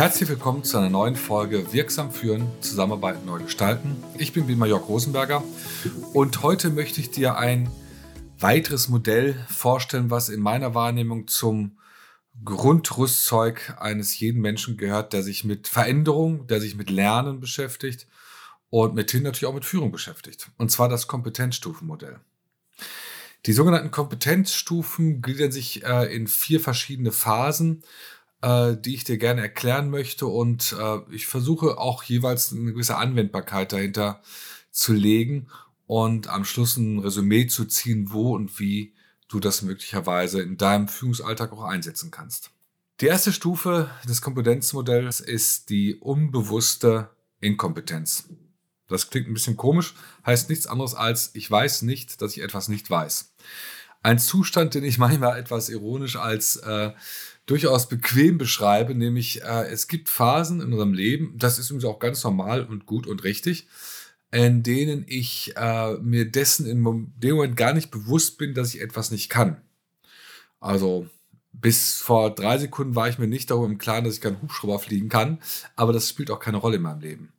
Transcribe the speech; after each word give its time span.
Herzlich 0.00 0.30
willkommen 0.30 0.64
zu 0.64 0.78
einer 0.78 0.88
neuen 0.88 1.14
Folge 1.14 1.74
Wirksam 1.74 2.10
führen, 2.10 2.50
Zusammenarbeit 2.62 3.26
neu 3.26 3.40
gestalten. 3.40 4.02
Ich 4.16 4.32
bin 4.32 4.48
Wilmar 4.48 4.66
Jörg 4.66 4.88
Rosenberger 4.88 5.44
und 6.14 6.42
heute 6.42 6.70
möchte 6.70 7.02
ich 7.02 7.10
dir 7.10 7.36
ein 7.36 7.70
weiteres 8.38 8.88
Modell 8.88 9.34
vorstellen, 9.46 10.08
was 10.10 10.30
in 10.30 10.40
meiner 10.40 10.74
Wahrnehmung 10.74 11.28
zum 11.28 11.76
Grundrüstzeug 12.42 13.76
eines 13.78 14.18
jeden 14.18 14.40
Menschen 14.40 14.78
gehört, 14.78 15.12
der 15.12 15.22
sich 15.22 15.44
mit 15.44 15.68
Veränderung, 15.68 16.46
der 16.46 16.62
sich 16.62 16.76
mit 16.76 16.88
Lernen 16.88 17.38
beschäftigt 17.38 18.06
und 18.70 18.94
mithin 18.94 19.22
natürlich 19.22 19.50
auch 19.50 19.54
mit 19.54 19.66
Führung 19.66 19.92
beschäftigt. 19.92 20.50
Und 20.56 20.70
zwar 20.70 20.88
das 20.88 21.08
Kompetenzstufenmodell. 21.08 22.20
Die 23.44 23.52
sogenannten 23.52 23.90
Kompetenzstufen 23.90 25.20
gliedern 25.20 25.52
sich 25.52 25.84
äh, 25.84 26.14
in 26.14 26.26
vier 26.26 26.58
verschiedene 26.58 27.12
Phasen, 27.12 27.82
äh, 28.42 28.76
die 28.76 28.94
ich 28.94 29.04
dir 29.04 29.18
gerne 29.18 29.42
erklären 29.42 29.90
möchte. 29.90 30.26
Und 30.26 30.74
äh, 30.78 30.98
ich 31.10 31.26
versuche 31.26 31.78
auch 31.78 32.02
jeweils 32.02 32.52
eine 32.52 32.72
gewisse 32.72 32.96
Anwendbarkeit 32.96 33.72
dahinter 33.72 34.22
zu 34.70 34.92
legen 34.92 35.48
und 35.86 36.28
am 36.28 36.44
Schluss 36.44 36.76
ein 36.76 37.00
Resümee 37.00 37.46
zu 37.46 37.64
ziehen, 37.64 38.12
wo 38.12 38.34
und 38.34 38.58
wie 38.60 38.94
du 39.28 39.40
das 39.40 39.62
möglicherweise 39.62 40.40
in 40.40 40.56
deinem 40.56 40.88
Führungsalltag 40.88 41.52
auch 41.52 41.64
einsetzen 41.64 42.10
kannst. 42.10 42.50
Die 43.00 43.06
erste 43.06 43.32
Stufe 43.32 43.90
des 44.08 44.20
Kompetenzmodells 44.20 45.20
ist 45.20 45.70
die 45.70 45.96
unbewusste 45.96 47.10
Inkompetenz. 47.40 48.28
Das 48.88 49.08
klingt 49.08 49.28
ein 49.28 49.34
bisschen 49.34 49.56
komisch, 49.56 49.94
heißt 50.26 50.50
nichts 50.50 50.66
anderes 50.66 50.94
als, 50.94 51.30
ich 51.34 51.50
weiß 51.50 51.82
nicht, 51.82 52.20
dass 52.20 52.36
ich 52.36 52.42
etwas 52.42 52.68
nicht 52.68 52.90
weiß. 52.90 53.32
Ein 54.02 54.18
Zustand, 54.18 54.74
den 54.74 54.84
ich 54.84 54.98
manchmal 54.98 55.38
etwas 55.38 55.68
ironisch 55.68 56.16
als 56.16 56.56
äh, 56.56 56.92
durchaus 57.46 57.88
bequem 57.88 58.38
beschreibe, 58.38 58.94
nämlich 58.94 59.42
äh, 59.42 59.66
es 59.66 59.88
gibt 59.88 60.08
Phasen 60.08 60.60
in 60.60 60.72
unserem 60.72 60.94
Leben, 60.94 61.34
das 61.36 61.58
ist 61.58 61.70
übrigens 61.70 61.84
auch 61.84 61.98
ganz 61.98 62.24
normal 62.24 62.64
und 62.64 62.86
gut 62.86 63.06
und 63.06 63.24
richtig, 63.24 63.68
in 64.30 64.62
denen 64.62 65.04
ich 65.06 65.54
äh, 65.56 65.94
mir 65.94 66.30
dessen 66.30 66.64
in 66.66 67.12
dem 67.16 67.34
Moment 67.34 67.56
gar 67.56 67.74
nicht 67.74 67.90
bewusst 67.90 68.38
bin, 68.38 68.54
dass 68.54 68.74
ich 68.74 68.80
etwas 68.80 69.10
nicht 69.10 69.28
kann. 69.28 69.60
Also 70.60 71.08
bis 71.52 71.96
vor 71.96 72.34
drei 72.34 72.56
Sekunden 72.58 72.94
war 72.94 73.08
ich 73.08 73.18
mir 73.18 73.26
nicht 73.26 73.50
darüber 73.50 73.66
im 73.66 73.78
Klaren, 73.78 74.04
dass 74.04 74.14
ich 74.14 74.20
keinen 74.20 74.40
Hubschrauber 74.40 74.78
fliegen 74.78 75.08
kann, 75.08 75.40
aber 75.76 75.92
das 75.92 76.08
spielt 76.08 76.30
auch 76.30 76.40
keine 76.40 76.58
Rolle 76.58 76.76
in 76.76 76.82
meinem 76.82 77.00
Leben. 77.00 77.32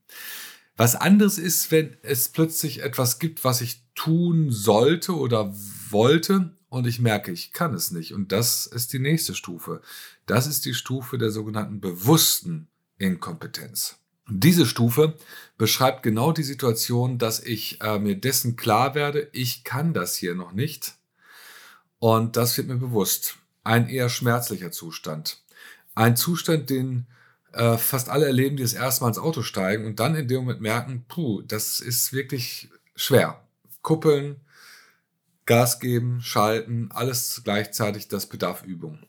Was 0.78 0.96
anderes 0.96 1.38
ist, 1.38 1.72
wenn 1.72 1.96
es 2.02 2.30
plötzlich 2.30 2.84
etwas 2.84 3.20
gibt, 3.20 3.44
was 3.44 3.62
ich 3.62 3.82
tun 3.96 4.52
sollte 4.52 5.16
oder 5.16 5.54
wollte 5.92 6.52
und 6.70 6.88
ich 6.88 7.00
merke, 7.00 7.32
ich 7.32 7.52
kann 7.52 7.74
es 7.74 7.92
nicht. 7.92 8.14
Und 8.14 8.32
das 8.32 8.66
ist 8.66 8.94
die 8.94 9.00
nächste 9.00 9.36
Stufe. 9.36 9.82
Das 10.26 10.48
ist 10.48 10.66
die 10.66 10.74
Stufe 10.74 11.18
der 11.18 11.32
sogenannten 11.32 11.82
bewussten 11.82 12.68
Inkompetenz. 12.98 13.98
Diese 14.30 14.66
Stufe 14.66 15.18
beschreibt 15.58 16.04
genau 16.04 16.32
die 16.32 16.44
Situation, 16.44 17.18
dass 17.18 17.42
ich 17.42 17.82
äh, 17.82 18.00
mir 18.00 18.16
dessen 18.16 18.56
klar 18.56 18.96
werde, 18.96 19.28
ich 19.34 19.64
kann 19.64 19.94
das 19.94 20.16
hier 20.16 20.36
noch 20.36 20.54
nicht. 20.54 20.94
Und 22.00 22.38
das 22.38 22.56
wird 22.58 22.68
mir 22.68 22.78
bewusst. 22.78 23.36
Ein 23.64 23.90
eher 23.90 24.10
schmerzlicher 24.10 24.72
Zustand. 24.72 25.42
Ein 25.94 26.16
Zustand, 26.16 26.70
den 26.70 27.06
äh, 27.52 27.78
fast 27.78 28.10
alle 28.10 28.26
erleben, 28.26 28.56
die 28.56 28.64
das 28.64 28.74
erste 28.74 29.04
Mal 29.04 29.10
ins 29.10 29.18
Auto 29.18 29.42
steigen 29.42 29.86
und 29.86 30.00
dann 30.00 30.16
in 30.16 30.28
dem 30.28 30.42
Moment 30.42 30.62
merken, 30.62 31.06
puh, 31.08 31.42
das 31.42 31.80
ist 31.80 32.14
wirklich 32.14 32.70
schwer. 32.96 33.44
Kuppeln, 33.82 34.38
Gas 35.46 35.80
geben, 35.80 36.22
schalten, 36.22 36.90
alles 36.92 37.42
gleichzeitig, 37.44 38.08
das 38.08 38.28
bedarf 38.28 38.64
Übung. 38.64 39.00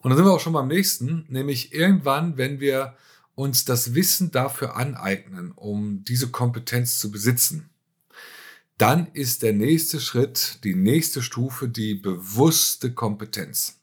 Und 0.00 0.10
dann 0.10 0.16
sind 0.16 0.26
wir 0.26 0.32
auch 0.32 0.40
schon 0.40 0.54
beim 0.54 0.68
nächsten, 0.68 1.26
nämlich 1.28 1.74
irgendwann, 1.74 2.36
wenn 2.36 2.60
wir 2.60 2.96
uns 3.34 3.64
das 3.64 3.94
Wissen 3.94 4.30
dafür 4.30 4.76
aneignen, 4.76 5.52
um 5.52 6.04
diese 6.04 6.28
Kompetenz 6.30 6.98
zu 6.98 7.10
besitzen, 7.10 7.70
dann 8.78 9.08
ist 9.12 9.42
der 9.42 9.52
nächste 9.52 10.00
Schritt, 10.00 10.64
die 10.64 10.74
nächste 10.74 11.20
Stufe 11.20 11.68
die 11.68 11.94
bewusste 11.94 12.92
Kompetenz. 12.92 13.78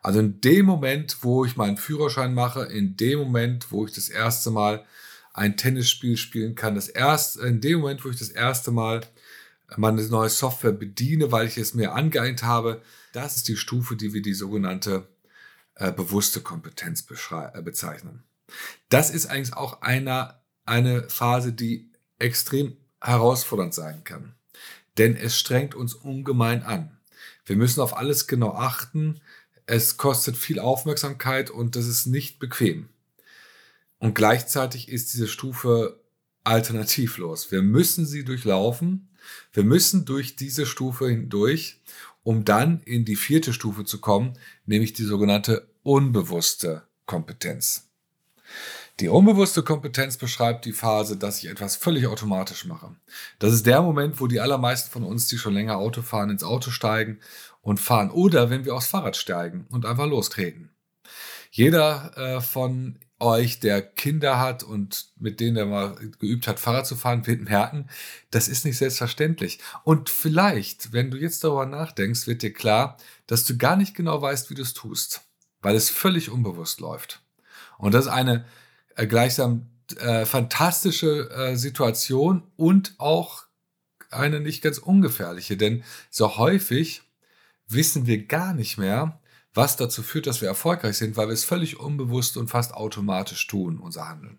Also 0.00 0.18
in 0.18 0.40
dem 0.40 0.66
Moment, 0.66 1.18
wo 1.20 1.44
ich 1.44 1.56
meinen 1.56 1.76
Führerschein 1.76 2.34
mache, 2.34 2.62
in 2.64 2.96
dem 2.96 3.20
Moment, 3.20 3.70
wo 3.70 3.86
ich 3.86 3.92
das 3.92 4.08
erste 4.08 4.50
Mal 4.50 4.84
ein 5.32 5.56
Tennisspiel 5.56 6.16
spielen 6.16 6.54
kann, 6.54 6.74
das 6.74 6.88
erste, 6.88 7.46
in 7.46 7.60
dem 7.60 7.80
Moment, 7.80 8.04
wo 8.04 8.08
ich 8.08 8.18
das 8.18 8.30
erste 8.30 8.70
Mal 8.70 9.02
meine 9.76 10.02
neue 10.02 10.28
Software 10.28 10.72
bediene, 10.72 11.32
weil 11.32 11.46
ich 11.46 11.58
es 11.58 11.74
mir 11.74 11.92
angeeignet 11.92 12.42
habe, 12.42 12.82
das 13.12 13.36
ist 13.36 13.48
die 13.48 13.56
Stufe, 13.56 13.96
die 13.96 14.12
wir 14.12 14.22
die 14.22 14.34
sogenannte 14.34 15.08
äh, 15.74 15.92
bewusste 15.92 16.40
Kompetenz 16.40 17.04
äh, 17.30 17.62
bezeichnen. 17.62 18.24
Das 18.88 19.10
ist 19.10 19.26
eigentlich 19.26 19.56
auch 19.56 19.82
einer, 19.82 20.42
eine 20.64 21.08
Phase, 21.08 21.52
die 21.52 21.90
extrem 22.18 22.76
herausfordernd 23.00 23.74
sein 23.74 24.04
kann. 24.04 24.34
Denn 24.98 25.16
es 25.16 25.38
strengt 25.38 25.74
uns 25.74 25.94
ungemein 25.94 26.62
an. 26.62 26.98
Wir 27.44 27.56
müssen 27.56 27.80
auf 27.80 27.96
alles 27.96 28.26
genau 28.26 28.52
achten. 28.54 29.20
Es 29.66 29.96
kostet 29.96 30.36
viel 30.36 30.58
Aufmerksamkeit 30.58 31.50
und 31.50 31.76
das 31.76 31.86
ist 31.86 32.06
nicht 32.06 32.38
bequem. 32.38 32.88
Und 33.98 34.14
gleichzeitig 34.14 34.88
ist 34.88 35.12
diese 35.12 35.28
Stufe 35.28 36.00
alternativlos. 36.44 37.50
Wir 37.50 37.62
müssen 37.62 38.04
sie 38.04 38.24
durchlaufen. 38.24 39.08
Wir 39.52 39.64
müssen 39.64 40.04
durch 40.04 40.36
diese 40.36 40.66
Stufe 40.66 41.08
hindurch, 41.08 41.80
um 42.22 42.44
dann 42.44 42.80
in 42.84 43.04
die 43.04 43.16
vierte 43.16 43.52
Stufe 43.52 43.84
zu 43.84 44.00
kommen, 44.00 44.34
nämlich 44.66 44.92
die 44.92 45.04
sogenannte 45.04 45.68
unbewusste 45.82 46.82
Kompetenz. 47.06 47.88
Die 49.00 49.08
unbewusste 49.08 49.62
Kompetenz 49.62 50.16
beschreibt 50.16 50.64
die 50.64 50.72
Phase, 50.72 51.16
dass 51.16 51.38
ich 51.38 51.48
etwas 51.48 51.76
völlig 51.76 52.06
automatisch 52.06 52.66
mache. 52.66 52.94
Das 53.38 53.52
ist 53.52 53.66
der 53.66 53.82
Moment, 53.82 54.20
wo 54.20 54.26
die 54.26 54.40
allermeisten 54.40 54.90
von 54.90 55.02
uns, 55.02 55.26
die 55.26 55.38
schon 55.38 55.54
länger 55.54 55.78
Auto 55.78 56.02
fahren, 56.02 56.30
ins 56.30 56.44
Auto 56.44 56.70
steigen 56.70 57.18
und 57.62 57.80
fahren. 57.80 58.10
Oder 58.10 58.50
wenn 58.50 58.64
wir 58.64 58.74
aufs 58.74 58.88
Fahrrad 58.88 59.16
steigen 59.16 59.66
und 59.70 59.86
einfach 59.86 60.06
lostreten. 60.06 60.70
Jeder 61.50 62.16
äh, 62.16 62.40
von 62.40 62.98
euch, 63.22 63.60
der 63.60 63.80
Kinder 63.80 64.38
hat 64.38 64.62
und 64.62 65.06
mit 65.18 65.40
denen 65.40 65.56
er 65.56 65.66
mal 65.66 65.94
geübt 66.18 66.48
hat, 66.48 66.60
Fahrrad 66.60 66.86
zu 66.86 66.96
fahren, 66.96 67.26
wird 67.26 67.42
merken, 67.42 67.88
das 68.30 68.48
ist 68.48 68.64
nicht 68.64 68.76
selbstverständlich. 68.76 69.60
Und 69.84 70.10
vielleicht, 70.10 70.92
wenn 70.92 71.10
du 71.10 71.16
jetzt 71.16 71.42
darüber 71.44 71.66
nachdenkst, 71.66 72.26
wird 72.26 72.42
dir 72.42 72.52
klar, 72.52 72.96
dass 73.26 73.44
du 73.44 73.56
gar 73.56 73.76
nicht 73.76 73.94
genau 73.94 74.20
weißt, 74.20 74.50
wie 74.50 74.54
du 74.54 74.62
es 74.62 74.74
tust, 74.74 75.22
weil 75.60 75.76
es 75.76 75.88
völlig 75.88 76.30
unbewusst 76.30 76.80
läuft. 76.80 77.22
Und 77.78 77.94
das 77.94 78.06
ist 78.06 78.10
eine 78.10 78.44
äh, 78.96 79.06
gleichsam 79.06 79.68
äh, 79.98 80.26
fantastische 80.26 81.30
äh, 81.30 81.56
Situation 81.56 82.42
und 82.56 82.94
auch 82.98 83.44
eine 84.10 84.40
nicht 84.40 84.62
ganz 84.62 84.78
ungefährliche, 84.78 85.56
denn 85.56 85.84
so 86.10 86.36
häufig 86.36 87.02
wissen 87.68 88.06
wir 88.06 88.26
gar 88.26 88.52
nicht 88.52 88.78
mehr, 88.78 89.20
was 89.54 89.76
dazu 89.76 90.02
führt, 90.02 90.26
dass 90.26 90.40
wir 90.40 90.48
erfolgreich 90.48 90.96
sind, 90.96 91.16
weil 91.16 91.28
wir 91.28 91.34
es 91.34 91.44
völlig 91.44 91.78
unbewusst 91.78 92.36
und 92.36 92.48
fast 92.48 92.74
automatisch 92.74 93.46
tun, 93.46 93.78
unser 93.78 94.08
Handeln. 94.08 94.38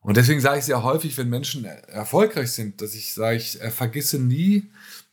Und 0.00 0.16
deswegen 0.16 0.40
sage 0.40 0.60
ich 0.60 0.64
sehr 0.64 0.82
häufig, 0.82 1.18
wenn 1.18 1.28
Menschen 1.28 1.64
erfolgreich 1.64 2.52
sind, 2.52 2.80
dass 2.80 2.94
ich 2.94 3.12
sage, 3.12 3.36
ich 3.36 3.60
äh, 3.60 3.70
vergesse 3.70 4.20
nie 4.20 4.70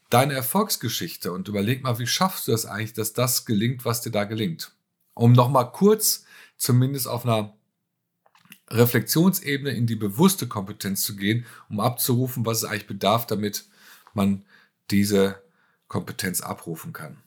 deine 0.10 0.36
Erfolgsgeschichte 0.36 1.32
und 1.32 1.48
überleg 1.48 1.82
mal, 1.82 1.98
wie 1.98 2.06
schaffst 2.06 2.48
du 2.48 2.52
das 2.52 2.68
eigentlich, 2.68 2.94
dass 2.94 3.14
das 3.14 3.46
gelingt, 3.46 3.86
was 3.86 4.02
dir 4.02 4.12
da 4.12 4.26
gelingt. 4.26 4.72
Um 5.16 5.32
nochmal 5.32 5.72
kurz, 5.72 6.26
zumindest 6.58 7.08
auf 7.08 7.26
einer 7.26 7.56
Reflexionsebene 8.70 9.72
in 9.72 9.88
die 9.88 9.96
bewusste 9.96 10.48
Kompetenz 10.48 11.04
zu 11.04 11.16
gehen, 11.16 11.46
um 11.70 11.80
abzurufen, 11.80 12.46
was 12.46 12.59
es 12.59 12.66
eigentlich 12.66 12.88
bedarf, 12.88 13.26
damit 13.26 13.66
man 14.14 14.46
diese 14.91 15.41
Kompetenz 15.88 16.41
abrufen 16.41 16.94
kann. 16.94 17.18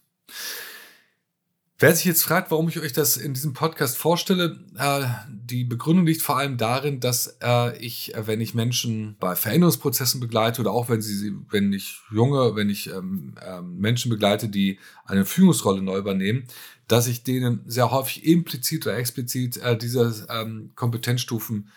Wer 1.79 1.95
sich 1.95 2.07
jetzt 2.07 2.23
fragt, 2.23 2.51
warum 2.51 2.71
ich 2.71 2.81
euch 2.81 2.95
das 2.95 3.19
in 3.19 3.35
diesem 3.35 3.53
Podcast 3.53 3.99
vorstelle, 3.99 4.59
äh, 4.79 5.05
die 5.29 5.63
Begründung 5.63 6.07
liegt 6.07 6.23
vor 6.23 6.39
allem 6.39 6.57
darin, 6.57 7.01
dass 7.01 7.37
äh, 7.43 7.77
ich, 7.77 8.15
äh, 8.15 8.27
wenn 8.27 8.41
ich 8.41 8.55
Menschen 8.55 9.17
bei 9.21 9.37
Veränderungsprozessen 9.37 10.19
begleite 10.19 10.63
oder 10.63 10.71
auch 10.71 10.89
wenn 10.89 11.03
sie, 11.03 11.35
wenn 11.51 11.75
ich 11.75 12.01
junge, 12.11 12.57
wenn 12.57 12.71
ich 12.71 12.91
ähm, 12.91 13.35
ähm, 13.47 13.77
Menschen 13.77 14.09
begleite, 14.09 14.49
die 14.49 14.79
eine 15.05 15.27
Führungsrolle 15.27 15.83
neu 15.83 15.99
übernehmen, 15.99 16.45
dass 16.89 17.09
ich 17.09 17.25
denen 17.25 17.61
sehr 17.67 17.91
häufig 17.91 18.25
implizit 18.25 18.87
oder 18.87 18.97
explizit 18.97 19.59
äh, 19.59 19.77
diese 19.77 20.27
ähm, 20.31 20.71
Kompetenzstufen 20.77 21.69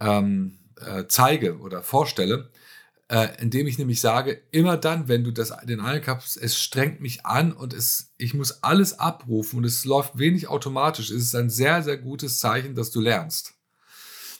ähm, 0.00 0.60
äh, 0.80 1.04
zeige 1.08 1.58
oder 1.58 1.82
vorstelle 1.82 2.48
äh, 3.08 3.40
indem 3.40 3.66
ich 3.66 3.78
nämlich 3.78 4.00
sage, 4.00 4.42
immer 4.50 4.76
dann, 4.76 5.08
wenn 5.08 5.22
du 5.22 5.30
das, 5.30 5.52
den 5.64 5.82
hast, 5.82 6.36
es 6.36 6.58
strengt 6.58 7.00
mich 7.00 7.24
an 7.24 7.52
und 7.52 7.72
es, 7.72 8.12
ich 8.16 8.34
muss 8.34 8.62
alles 8.64 8.98
abrufen 8.98 9.58
und 9.58 9.64
es 9.64 9.84
läuft 9.84 10.18
wenig 10.18 10.48
automatisch, 10.48 11.10
ist 11.10 11.22
es 11.22 11.34
ein 11.34 11.50
sehr, 11.50 11.82
sehr 11.82 11.98
gutes 11.98 12.40
Zeichen, 12.40 12.74
dass 12.74 12.90
du 12.90 13.00
lernst. 13.00 13.54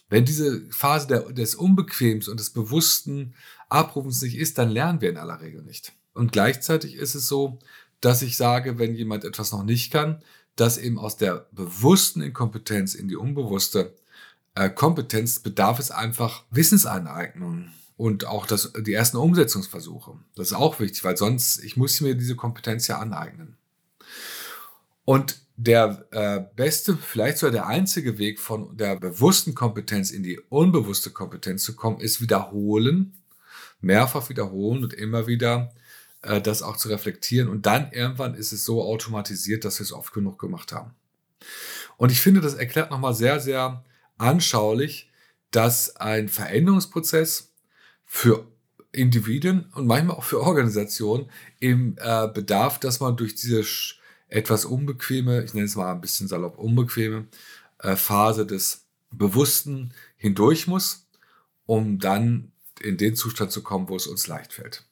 Wenn 0.08 0.24
diese 0.24 0.62
Phase 0.70 1.06
der, 1.06 1.20
des 1.32 1.54
Unbequems 1.54 2.28
und 2.28 2.40
des 2.40 2.50
bewussten 2.50 3.34
Abrufens 3.68 4.22
nicht 4.22 4.36
ist, 4.36 4.58
dann 4.58 4.70
lernen 4.70 5.00
wir 5.00 5.10
in 5.10 5.16
aller 5.16 5.40
Regel 5.40 5.62
nicht. 5.62 5.92
Und 6.12 6.32
gleichzeitig 6.32 6.94
ist 6.94 7.14
es 7.14 7.28
so, 7.28 7.58
dass 8.00 8.22
ich 8.22 8.36
sage, 8.36 8.78
wenn 8.78 8.94
jemand 8.94 9.24
etwas 9.24 9.52
noch 9.52 9.64
nicht 9.64 9.92
kann, 9.92 10.22
dass 10.54 10.78
eben 10.78 10.98
aus 10.98 11.16
der 11.16 11.46
bewussten 11.52 12.22
Inkompetenz 12.22 12.94
in 12.94 13.08
die 13.08 13.16
unbewusste 13.16 13.94
äh, 14.54 14.70
Kompetenz 14.70 15.40
bedarf 15.40 15.78
es 15.78 15.90
einfach 15.90 16.44
Wissensaneignung 16.50 17.70
und 17.96 18.26
auch 18.26 18.46
das, 18.46 18.72
die 18.78 18.92
ersten 18.92 19.16
Umsetzungsversuche. 19.16 20.12
Das 20.34 20.48
ist 20.48 20.52
auch 20.52 20.78
wichtig, 20.80 21.02
weil 21.04 21.16
sonst, 21.16 21.62
ich 21.64 21.76
muss 21.76 22.00
mir 22.00 22.14
diese 22.14 22.36
Kompetenz 22.36 22.88
ja 22.88 22.98
aneignen. 22.98 23.56
Und 25.04 25.40
der 25.56 26.06
äh, 26.10 26.44
beste, 26.54 26.96
vielleicht 26.96 27.38
sogar 27.38 27.52
der 27.52 27.66
einzige 27.66 28.18
Weg 28.18 28.38
von 28.38 28.76
der 28.76 28.96
bewussten 28.96 29.54
Kompetenz 29.54 30.10
in 30.10 30.22
die 30.22 30.38
unbewusste 30.38 31.10
Kompetenz 31.10 31.62
zu 31.62 31.74
kommen, 31.74 32.00
ist 32.00 32.20
wiederholen, 32.20 33.14
mehrfach 33.80 34.28
wiederholen 34.28 34.84
und 34.84 34.92
immer 34.92 35.26
wieder 35.26 35.72
äh, 36.20 36.42
das 36.42 36.62
auch 36.62 36.76
zu 36.76 36.88
reflektieren. 36.88 37.48
Und 37.48 37.64
dann 37.64 37.90
irgendwann 37.92 38.34
ist 38.34 38.52
es 38.52 38.64
so 38.64 38.82
automatisiert, 38.82 39.64
dass 39.64 39.78
wir 39.78 39.84
es 39.84 39.92
oft 39.92 40.12
genug 40.12 40.38
gemacht 40.38 40.72
haben. 40.72 40.94
Und 41.96 42.12
ich 42.12 42.20
finde, 42.20 42.42
das 42.42 42.54
erklärt 42.54 42.90
nochmal 42.90 43.14
sehr, 43.14 43.40
sehr 43.40 43.82
anschaulich, 44.18 45.10
dass 45.50 45.96
ein 45.96 46.28
Veränderungsprozess 46.28 47.52
für 48.06 48.46
Individuen 48.92 49.66
und 49.74 49.86
manchmal 49.86 50.16
auch 50.16 50.24
für 50.24 50.40
Organisationen 50.40 51.30
eben 51.60 51.96
äh, 51.98 52.28
bedarf, 52.32 52.80
dass 52.80 53.00
man 53.00 53.16
durch 53.16 53.34
diese 53.34 53.62
etwas 54.28 54.64
unbequeme, 54.64 55.44
ich 55.44 55.54
nenne 55.54 55.66
es 55.66 55.76
mal 55.76 55.92
ein 55.92 56.00
bisschen 56.00 56.28
salopp 56.28 56.58
unbequeme 56.58 57.26
äh, 57.78 57.96
Phase 57.96 58.46
des 58.46 58.86
Bewussten 59.10 59.92
hindurch 60.16 60.66
muss, 60.66 61.06
um 61.66 61.98
dann 61.98 62.52
in 62.80 62.96
den 62.96 63.16
Zustand 63.16 63.52
zu 63.52 63.62
kommen, 63.62 63.88
wo 63.88 63.96
es 63.96 64.06
uns 64.06 64.26
leicht 64.26 64.52
fällt. 64.52 64.84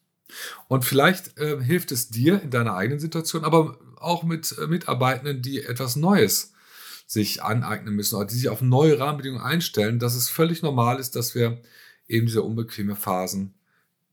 Und 0.69 0.85
vielleicht 0.85 1.39
äh, 1.39 1.63
hilft 1.63 1.93
es 1.93 2.09
dir 2.09 2.43
in 2.43 2.51
deiner 2.51 2.75
eigenen 2.75 3.01
Situation, 3.01 3.45
aber 3.45 3.79
auch 3.97 4.23
mit 4.23 4.57
äh, 4.59 4.67
Mitarbeitenden, 4.67 5.43
die 5.43 5.63
etwas 5.63 5.97
Neues 5.97 6.53
sich 7.07 7.43
aneignen 7.43 7.95
müssen 7.95 8.17
oder 8.17 8.27
die 8.27 8.35
sich 8.35 8.49
auf 8.49 8.61
neue 8.61 8.99
Rahmenbedingungen 8.99 9.45
einstellen, 9.45 9.99
dass 9.99 10.15
es 10.15 10.29
völlig 10.29 10.63
normal 10.63 10.99
ist, 10.99 11.17
dass 11.17 11.35
wir 11.35 11.61
eben 12.09 12.27
diese 12.27 12.43
unbequeme 12.43 12.97
Phasen 12.97 13.55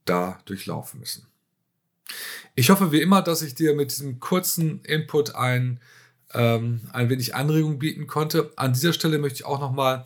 da 0.06 0.40
durchlaufen 0.46 1.00
müssen. 1.00 1.28
Ich 2.56 2.70
hoffe 2.70 2.92
wie 2.92 3.02
immer, 3.02 3.22
dass 3.22 3.42
ich 3.42 3.56
dir 3.56 3.76
mit 3.76 3.92
diesem 3.92 4.20
kurzen 4.20 4.82
Input 4.84 5.36
ein, 5.36 5.80
ähm, 6.34 6.82
ein 6.92 7.10
wenig 7.10 7.36
Anregung 7.36 7.80
bieten 7.80 8.08
konnte. 8.08 8.52
An 8.56 8.74
dieser 8.74 8.94
Stelle 8.94 9.20
möchte 9.20 9.38
ich 9.38 9.46
auch 9.46 9.60
nochmal 9.60 10.06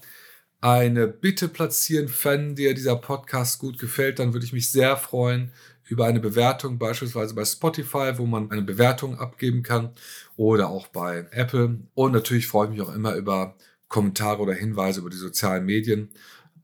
eine 0.61 1.07
Bitte 1.07 1.47
platzieren. 1.47 2.11
Wenn 2.23 2.55
dir 2.55 2.73
dieser 2.73 2.95
Podcast 2.95 3.59
gut 3.59 3.79
gefällt, 3.79 4.19
dann 4.19 4.33
würde 4.33 4.45
ich 4.45 4.53
mich 4.53 4.71
sehr 4.71 4.97
freuen 4.97 5.51
über 5.87 6.05
eine 6.05 6.19
Bewertung, 6.19 6.79
beispielsweise 6.79 7.35
bei 7.35 7.45
Spotify, 7.45 8.13
wo 8.17 8.25
man 8.25 8.49
eine 8.49 8.63
Bewertung 8.63 9.19
abgeben 9.19 9.61
kann 9.61 9.91
oder 10.35 10.69
auch 10.69 10.87
bei 10.87 11.27
Apple. 11.31 11.79
Und 11.93 12.11
natürlich 12.11 12.47
freue 12.47 12.65
ich 12.67 12.71
mich 12.71 12.81
auch 12.81 12.93
immer 12.93 13.15
über 13.15 13.55
Kommentare 13.87 14.41
oder 14.41 14.53
Hinweise 14.53 15.01
über 15.01 15.11
die 15.11 15.17
sozialen 15.17 15.65
Medien. 15.65 16.09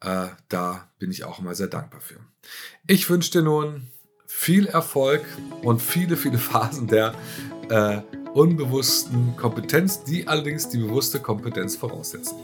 Äh, 0.01 0.27
da 0.49 0.89
bin 0.99 1.11
ich 1.11 1.23
auch 1.23 1.39
immer 1.39 1.55
sehr 1.55 1.67
dankbar 1.67 2.01
für. 2.01 2.19
Ich 2.87 3.09
wünsche 3.09 3.31
dir 3.31 3.41
nun 3.43 3.87
viel 4.25 4.65
Erfolg 4.67 5.23
und 5.61 5.81
viele, 5.81 6.17
viele 6.17 6.37
Phasen 6.37 6.87
der 6.87 7.13
äh, 7.69 8.01
unbewussten 8.33 9.35
Kompetenz, 9.37 10.03
die 10.03 10.27
allerdings 10.27 10.69
die 10.69 10.77
bewusste 10.77 11.19
Kompetenz 11.19 11.75
voraussetzen. 11.75 12.35